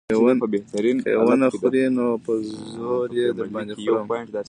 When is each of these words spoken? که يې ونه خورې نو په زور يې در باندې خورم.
که 0.09 0.15
يې 1.11 1.15
ونه 1.27 1.47
خورې 1.59 1.85
نو 1.97 2.05
په 2.25 2.33
زور 2.73 3.09
يې 3.19 3.27
در 3.37 3.47
باندې 3.53 3.73
خورم. 3.79 4.05